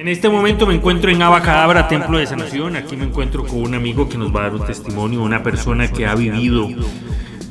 [0.00, 2.74] En este momento me encuentro en Abacadabra, Templo de Sanación.
[2.74, 5.92] Aquí me encuentro con un amigo que nos va a dar un testimonio, una persona
[5.92, 6.70] que ha vivido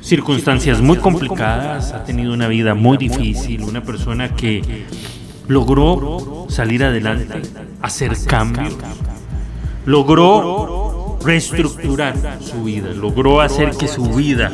[0.02, 4.88] circunstancias muy complicadas, ha tenido una vida muy difícil, una persona que
[5.48, 7.40] logró salir adelante,
[7.84, 8.76] hacer cambios,
[9.86, 14.52] logró reestructurar su vida, logró hacer que su vida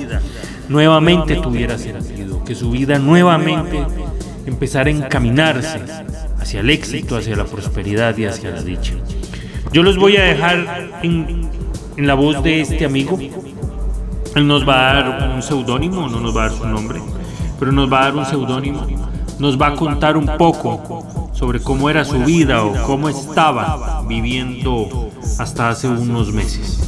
[0.68, 3.82] nuevamente tuviera sentido, que su vida nuevamente
[4.46, 5.80] empezara a encaminarse
[6.46, 8.94] hacia el éxito, hacia la prosperidad y hacia la dicha.
[9.74, 11.50] Yo los voy a dejar en,
[11.98, 13.18] la voz de este amigo.
[14.36, 17.02] Él nos va a dar un seudónimo, no nos va a dar su nombre,
[17.60, 18.86] pero nos va a dar un seudónimo.
[19.40, 25.10] Nos va a contar un poco sobre cómo era su vida o cómo estaba viviendo
[25.40, 26.80] hasta hace unos meses.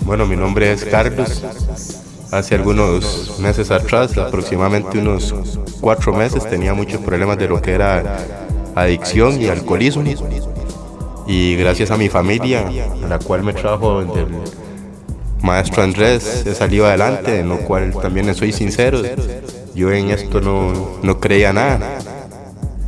[0.00, 2.05] Bueno, mi nombre es Carlos.
[2.30, 5.34] Hace algunos meses atrás, aproximadamente unos
[5.80, 8.18] cuatro meses, tenía muchos problemas de lo que era
[8.74, 10.04] adicción y alcoholismo.
[11.26, 12.68] Y gracias a mi familia,
[13.04, 14.08] a la cual me trajo el
[15.42, 19.02] maestro Andrés, he salido adelante, en lo cual también soy sincero.
[19.74, 21.98] Yo en esto no, no creía nada,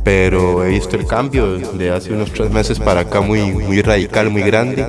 [0.03, 4.29] pero he visto el cambio de hace unos tres meses para acá muy, muy radical,
[4.29, 4.85] muy grande.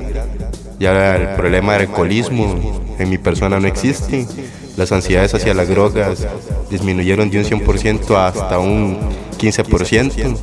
[0.79, 4.27] Ya el problema del alcoholismo en mi persona no existe
[4.77, 6.25] las ansiedades hacia las drogas
[6.69, 8.97] disminuyeron de un 100% hasta un
[9.37, 10.37] 15%.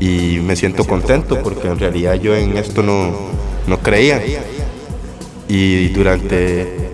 [0.00, 3.12] Y me siento contento porque en realidad yo en esto no,
[3.66, 4.20] no creía.
[5.48, 6.90] Y durante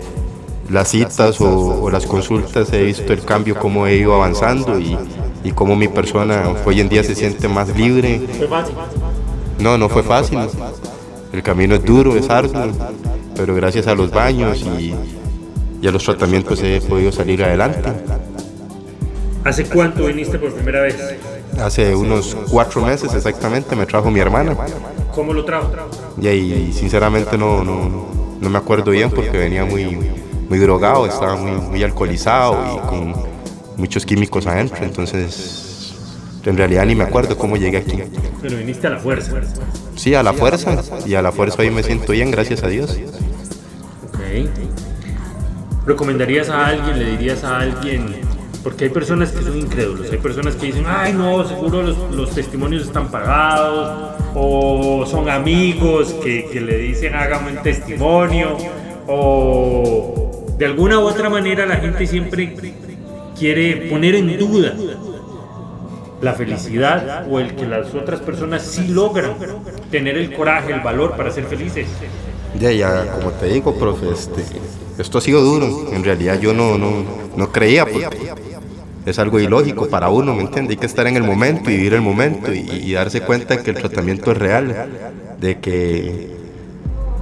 [0.69, 4.97] las citas o, las consultas he visto el cambio, cómo he ido avanzando y,
[5.43, 8.21] y cómo mi persona hoy en día se siente más libre.
[9.59, 10.39] No, no fue fácil.
[11.33, 12.67] El camino es duro, es arduo,
[13.35, 14.93] pero gracias a los baños y
[15.83, 17.81] y a los tratamientos he podido salir adelante.
[19.43, 20.95] ¿Hace cuánto viniste por primera vez?
[21.59, 24.55] Hace unos cuatro meses exactamente, me trajo mi hermana.
[25.13, 25.69] ¿Cómo lo trajo?
[26.21, 28.07] Y ahí sinceramente no, no,
[28.39, 29.99] no me acuerdo bien porque venía muy,
[30.47, 33.13] muy drogado, estaba muy, muy alcoholizado y con
[33.75, 35.72] muchos químicos adentro, entonces
[36.49, 37.97] en realidad ni me acuerdo cómo llegué aquí.
[38.41, 39.31] Pero viniste a la fuerza.
[39.95, 42.97] Sí, a la fuerza, y a la fuerza ahí me siento bien, gracias a Dios.
[44.17, 44.49] Okay
[45.85, 48.15] recomendarías a alguien, le dirías a alguien,
[48.63, 52.83] porque hay personas que son incrédulos, hay personas que dicen, ay no, seguro los, testimonios
[52.83, 58.57] están pagados, o son amigos que, que le dicen hágame un testimonio,
[59.07, 62.55] o de alguna u otra manera la gente siempre
[63.37, 64.75] quiere poner en duda
[66.23, 69.33] la felicidad o el que las otras personas sí logran
[69.91, 71.85] tener el coraje, el valor para ser felices.
[72.59, 74.43] Ya, ya, como te digo, profe, este,
[74.97, 75.91] esto ha sido duro.
[75.91, 77.03] En realidad yo no, no,
[77.35, 78.07] no creía porque
[79.05, 80.73] es algo ilógico para uno, ¿me entiende?
[80.73, 83.77] Hay que estar en el momento y vivir el momento y, darse cuenta que el
[83.77, 84.89] tratamiento es real,
[85.39, 86.37] de que,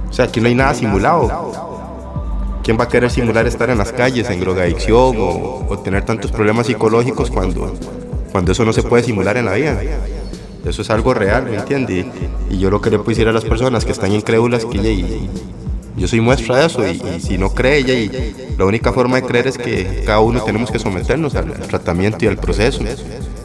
[0.08, 1.70] o sea, aquí no hay nada simulado.
[2.62, 6.30] ¿Quién va a querer simular estar en las calles, en drogadicción o, o tener tantos
[6.30, 7.74] problemas psicológicos cuando,
[8.32, 9.80] cuando eso no se puede simular en la vida?
[10.64, 12.06] Eso es algo real, ¿me entiende?
[12.50, 15.28] Y yo lo que le puedo decir a las personas que están incrédulas que
[15.96, 19.46] yo soy muestra de eso y, si no cree y la única forma de creer
[19.48, 22.82] es que cada uno tenemos que someternos al, tratamiento y al proceso.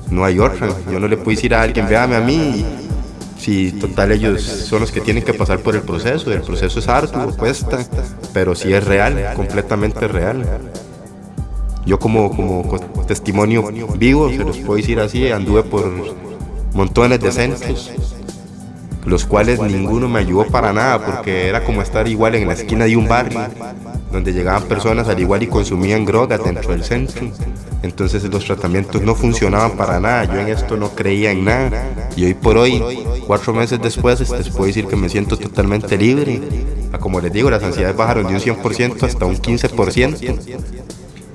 [0.10, 0.70] No hay otra.
[0.92, 2.66] Yo no le puedo decir a alguien, véame a mí,
[3.38, 6.32] si total ellos son los que tienen que pasar por el proceso.
[6.32, 7.86] El proceso es arduo, cuesta,
[8.34, 10.46] pero sí es real, completamente real.
[11.88, 15.90] Yo como, como testimonio vivo, se los puedo decir así, anduve por
[16.74, 17.92] montones de centros
[19.08, 22.86] los cuales ninguno me ayudó para nada porque era como estar igual en la esquina
[22.86, 23.40] de un barrio
[24.12, 27.26] donde llegaban personas al igual y consumían drogas dentro del centro.
[27.84, 32.10] Entonces los tratamientos no funcionaban para nada, yo en esto no creía en nada.
[32.16, 32.84] Y hoy por hoy,
[33.26, 36.42] cuatro meses después, les puedo decir que me siento totalmente libre.
[37.00, 40.77] Como les digo, las ansiedades bajaron de un 100% hasta un 15%.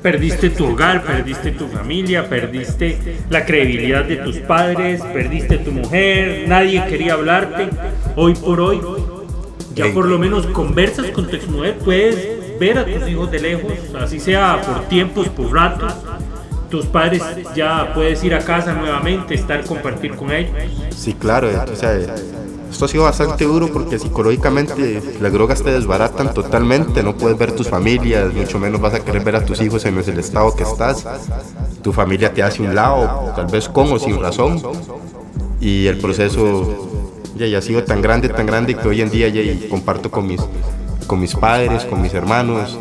[0.03, 2.99] Perdiste tu hogar, perdiste tu familia, perdiste
[3.31, 7.69] la credibilidad de tus padres, perdiste tu mujer, nadie quería hablarte.
[8.17, 8.81] Hoy por hoy,
[9.75, 13.73] ya por lo menos conversas con tu exmujer, puedes ver a tus hijos de lejos,
[14.01, 15.95] así sea por tiempos, por ratos.
[16.69, 17.23] Tus padres
[17.55, 20.53] ya puedes ir a casa nuevamente, estar, compartir con ellos.
[20.91, 21.99] Sí, claro, o sea,
[22.73, 27.53] esto ha sido bastante duro porque psicológicamente las drogas te desbaratan totalmente, no puedes ver
[27.53, 30.63] tus familias, mucho menos vas a querer ver a tus hijos en el estado que
[30.63, 31.07] estás.
[31.83, 34.61] Tu familia te hace un lado, tal vez con sin razón.
[35.61, 39.43] Y el proceso ya, ha sido tan grande, tan grande que hoy en día ya
[39.69, 40.41] comparto con mis,
[41.07, 42.79] con mis padres, con mis hermanos,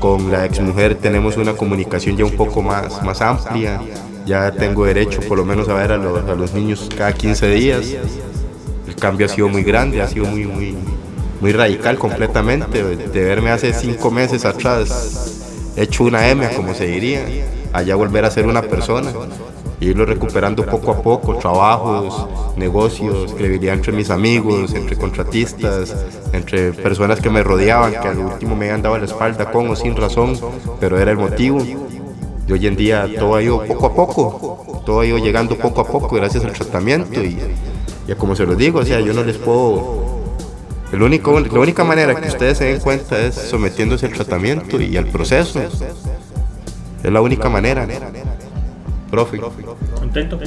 [0.00, 3.80] con la exmujer tenemos una comunicación ya un poco más, más amplia.
[4.26, 7.48] Ya tengo derecho por lo menos a ver a los, a los niños cada 15
[7.50, 7.96] días
[8.98, 10.76] cambio ha sido muy grande, ha sido muy, muy,
[11.40, 12.82] muy radical completamente.
[12.82, 15.38] De verme hace cinco meses atrás
[15.78, 17.24] hecho una M, como se diría,
[17.72, 19.12] allá volver a ser una persona.
[19.80, 25.94] irlo recuperando poco a poco, trabajos, negocios, credibilidad entre mis amigos, entre contratistas,
[26.32, 29.76] entre personas que me rodeaban, que al último me habían dado la espalda con o
[29.76, 30.36] sin razón,
[30.80, 31.60] pero era el motivo.
[31.60, 35.82] Y hoy en día todo ha ido poco a poco, todo ha ido llegando poco
[35.82, 37.38] a poco gracias al tratamiento y,
[38.08, 40.18] ya como se los digo, o sea, yo no les puedo...
[40.90, 44.96] El único, la única manera que ustedes se den cuenta es sometiéndose al tratamiento y
[44.96, 45.60] al proceso.
[45.60, 47.86] Es la única manera.
[49.10, 49.38] Profe.
[49.94, 50.40] ¿Contento?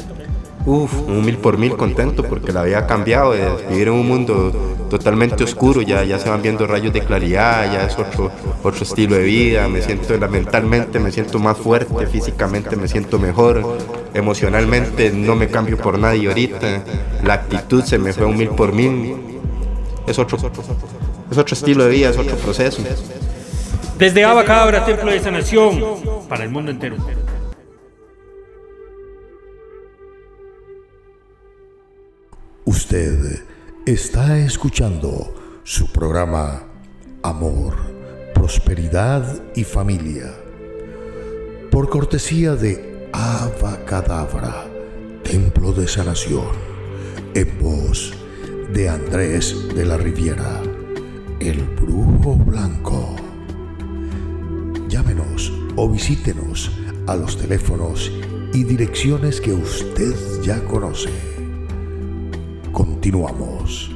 [0.66, 3.34] Uf, un mil por mil contento porque la vida ha cambiado.
[3.34, 4.52] De vivir en un mundo
[4.90, 8.32] totalmente oscuro, ya, ya se van viendo rayos de claridad, ya es otro,
[8.64, 9.68] otro estilo de vida.
[9.68, 13.78] Me siento mentalmente, me siento más fuerte, físicamente me siento mejor
[14.14, 16.84] emocionalmente no me cambio por nadie ahorita,
[17.24, 19.16] la actitud se me fue un mil por mil,
[20.08, 20.38] es otro,
[21.32, 22.82] es otro estilo de vida, es otro proceso.
[23.98, 25.80] Desde Abacabra, Templo de Sanación,
[26.28, 26.98] para el mundo entero.
[32.66, 33.44] Usted
[33.86, 36.64] está escuchando su programa
[37.24, 37.76] Amor,
[38.34, 40.34] Prosperidad y Familia,
[41.70, 44.66] por cortesía de Abacadabra,
[45.24, 46.48] Templo de Sanación,
[47.34, 48.14] en voz
[48.74, 50.62] de Andrés de la Riviera,
[51.40, 53.16] el Brujo Blanco.
[54.88, 56.72] Llámenos o visítenos
[57.08, 58.12] a los teléfonos
[58.54, 61.10] y direcciones que usted ya conoce.
[62.72, 63.92] Continuamos.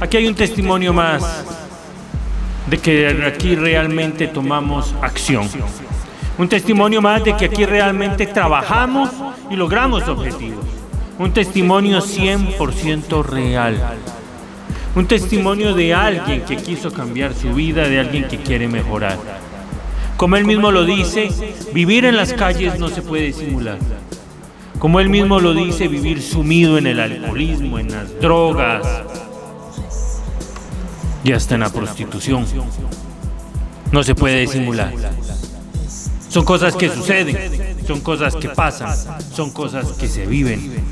[0.00, 1.63] Aquí hay un testimonio más
[2.66, 5.48] de que aquí realmente tomamos acción.
[6.38, 9.10] Un testimonio más de que aquí realmente trabajamos
[9.50, 10.64] y logramos objetivos.
[11.18, 13.76] Un testimonio 100% real.
[14.96, 19.18] Un testimonio de alguien que quiso cambiar su vida, de alguien que quiere mejorar.
[20.16, 21.30] Como él mismo lo dice,
[21.72, 23.78] vivir en las calles no se puede simular.
[24.78, 28.86] Como él mismo lo dice, vivir sumido en el alcoholismo, en las drogas,
[31.24, 32.46] y hasta en la prostitución.
[33.90, 34.92] No se puede disimular.
[36.28, 37.36] Son cosas que suceden,
[37.86, 38.94] son cosas que pasan,
[39.32, 40.84] son cosas que se viven.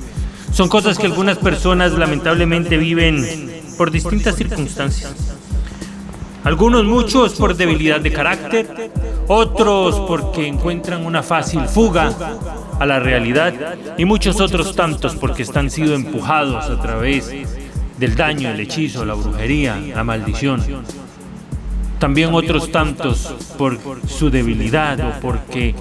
[0.52, 5.14] Son cosas que algunas personas lamentablemente viven por distintas circunstancias.
[6.44, 8.90] Algunos muchos por debilidad de carácter,
[9.28, 12.12] otros porque encuentran una fácil fuga
[12.78, 13.54] a la realidad
[13.96, 17.32] y muchos otros tantos porque están sido empujados a través
[18.02, 20.61] del daño, el hechizo, la brujería, la maldición.
[22.00, 23.78] También otros tantos por
[24.09, 25.73] su debilidad o porque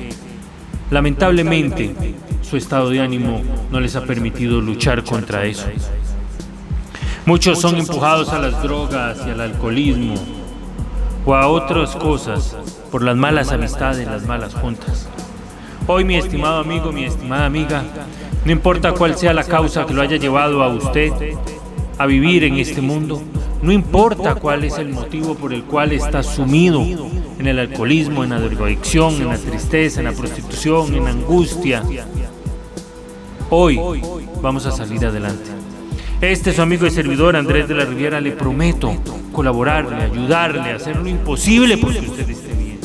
[0.92, 1.96] lamentablemente
[2.44, 5.66] su estado de ánimo no les ha permitido luchar contra eso.
[7.26, 10.14] Muchos son empujados a las drogas y al alcoholismo
[11.26, 12.56] o a otras cosas
[12.92, 15.10] por las malas amistades, las malas juntas.
[15.88, 17.84] Hoy mi estimado amigo, mi estimada amiga,
[18.46, 21.12] no importa cuál sea la causa que lo haya llevado a usted
[21.98, 23.22] a vivir en este mundo,
[23.62, 28.32] no importa cuál es el motivo por el cual está sumido en el alcoholismo, en
[28.32, 31.84] la drogadicción, en la tristeza, en la prostitución, en la angustia.
[33.50, 33.80] Hoy
[34.42, 35.50] vamos a salir adelante.
[36.22, 38.94] Este su amigo y servidor Andrés de la Riviera le prometo
[39.32, 42.80] colaborarle, ayudarle, hacer lo imposible porque usted esté bien.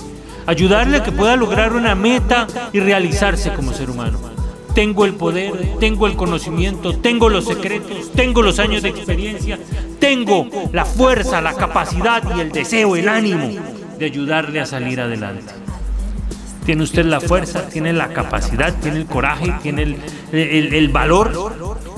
[0.46, 4.35] Ayudarle a que pueda lograr una meta y realizarse como ser humano.
[4.76, 9.58] Tengo el poder, tengo el conocimiento, tengo los secretos, tengo los años de experiencia,
[9.98, 13.48] tengo la fuerza, la capacidad y el deseo, el ánimo
[13.98, 15.54] de ayudarle a salir adelante.
[16.66, 19.96] Tiene usted la fuerza, tiene la capacidad, tiene el coraje, tiene
[20.32, 21.32] el, valor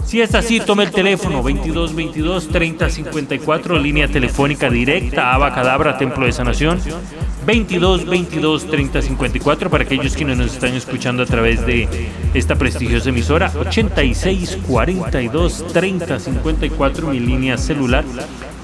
[0.07, 6.27] si es así, tome el teléfono 22 22 30 54, línea telefónica directa, Abacadabra, Templo
[6.27, 6.81] de Sanación.
[7.45, 11.89] 22 22 30 54 para aquellos quienes nos están escuchando a través de
[12.35, 13.51] esta prestigiosa emisora.
[13.59, 18.05] 86 42 30 54, mi línea celular.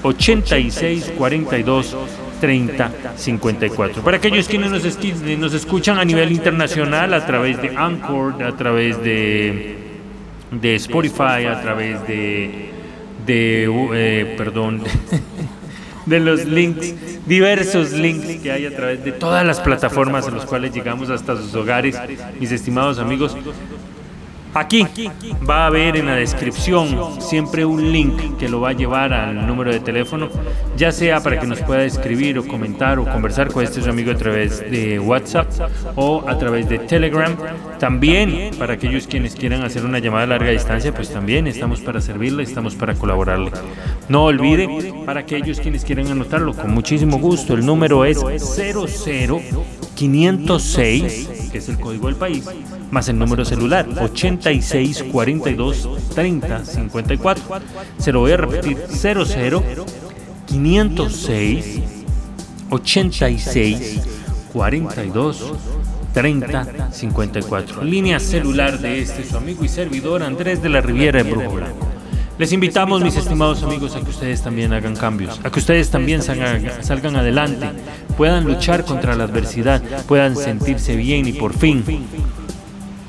[0.03, 1.95] 86 42
[2.39, 4.03] 30 54.
[4.03, 4.83] Para aquellos quienes nos,
[5.39, 9.85] nos escuchan a nivel internacional a través de Anchor, a través de
[10.51, 12.69] de Spotify, a través de,
[13.25, 14.81] de eh, perdón,
[16.05, 16.93] de los links,
[17.25, 21.35] diversos links que hay a través de todas las plataformas en las cuales llegamos hasta
[21.35, 21.97] sus hogares,
[22.39, 23.35] mis estimados amigos.
[24.55, 24.87] Aquí
[25.47, 29.45] va a haber en la descripción siempre un link que lo va a llevar al
[29.45, 30.29] número de teléfono,
[30.77, 34.11] ya sea para que nos pueda escribir o comentar o conversar con este su amigo
[34.11, 35.51] a través de WhatsApp
[35.97, 37.35] o a través de Telegram.
[37.79, 41.99] También para aquellos quienes quieran hacer una llamada a larga distancia, pues también estamos para
[41.99, 43.51] servirle, estamos para colaborarle.
[44.07, 48.23] No olvide, para aquellos quienes quieran anotarlo, con muchísimo gusto, el número es
[49.95, 52.45] 00506, que es el código del país
[52.91, 57.43] más el número celular 86 42 30 54.
[57.97, 59.63] Se lo voy a repetir 00
[60.45, 61.81] 506
[62.69, 64.01] 86
[64.53, 65.53] 42
[66.13, 67.83] 30 54.
[67.83, 71.94] Línea celular de este su amigo y servidor Andrés de la Riviera de Brujo Blanco.
[72.37, 76.21] Les invitamos, mis estimados amigos, a que ustedes también hagan cambios, a que ustedes también
[76.21, 77.69] salgan, salgan adelante,
[78.17, 81.83] puedan luchar contra la adversidad, puedan sentirse bien y por fin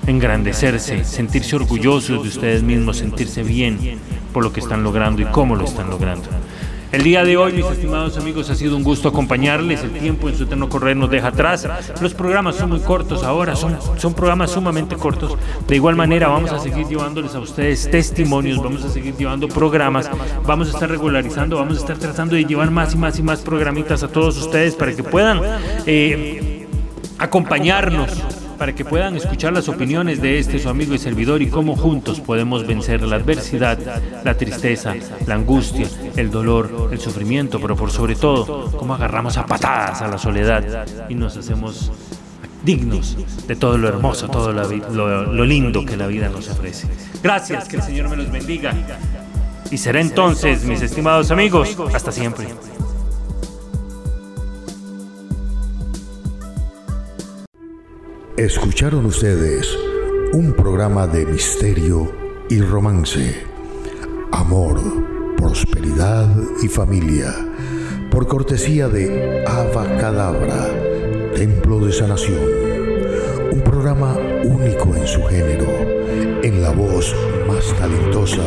[0.06, 3.98] engrandecerse, sentirse orgullosos de ustedes mismos, sentirse bien
[4.32, 6.28] por lo que están logrando y cómo lo están logrando.
[6.92, 9.82] El día de hoy, mis estimados amigos, ha sido un gusto acompañarles.
[9.82, 11.68] El tiempo en su eterno correr nos deja atrás.
[12.00, 15.36] Los programas son muy cortos ahora, son, son programas sumamente cortos.
[15.66, 20.08] De igual manera, vamos a seguir llevándoles a ustedes testimonios, vamos a seguir llevando programas,
[20.46, 23.40] vamos a estar regularizando, vamos a estar tratando de llevar más y más y más
[23.40, 25.40] programitas a todos ustedes para que puedan
[25.86, 26.66] eh,
[27.18, 28.10] acompañarnos
[28.58, 32.20] para que puedan escuchar las opiniones de este su amigo y servidor y cómo juntos
[32.20, 33.78] podemos vencer la adversidad,
[34.24, 34.94] la tristeza,
[35.26, 40.08] la angustia, el dolor, el sufrimiento, pero por sobre todo, cómo agarramos a patadas a
[40.08, 41.92] la soledad y nos hacemos
[42.64, 46.88] dignos de todo lo hermoso, todo lo, lo lindo que la vida nos ofrece.
[47.22, 48.74] Gracias, que el Señor me los bendiga.
[49.70, 52.46] Y será entonces, mis estimados amigos, hasta siempre.
[58.36, 59.66] Escucharon ustedes
[60.34, 62.12] un programa de misterio
[62.50, 63.42] y romance,
[64.30, 64.78] amor,
[65.38, 66.28] prosperidad
[66.62, 67.34] y familia,
[68.10, 70.68] por cortesía de Ava Cadabra,
[71.34, 72.44] Templo de Sanación.
[73.52, 74.14] Un programa
[74.44, 75.72] único en su género,
[76.42, 77.16] en la voz
[77.48, 78.44] más talentosa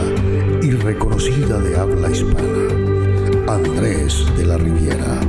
[0.61, 5.19] y reconocida de habla hispana, Andrés de la Riviera,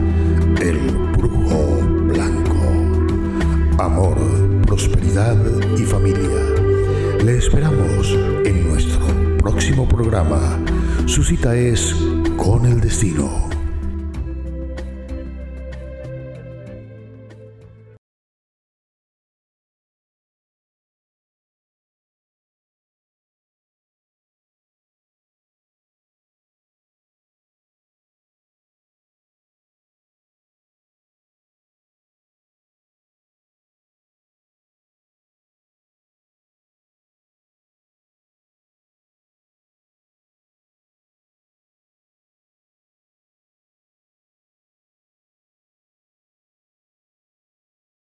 [0.60, 0.76] el
[1.16, 2.39] brujo blanco.
[3.80, 4.18] Amor
[4.66, 5.36] prosperidad
[5.78, 6.42] y familia.
[7.24, 8.10] Le esperamos
[8.44, 9.00] en nuestro
[9.38, 10.58] próximo programa.
[11.06, 11.96] Su cita es
[12.36, 13.59] con el destino.